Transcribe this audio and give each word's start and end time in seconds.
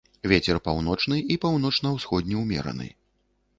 Вецер 0.31 0.59
паўночны 0.67 1.19
і 1.35 1.37
паўночна-ўсходні 1.45 2.41
ўмераны. 2.43 2.91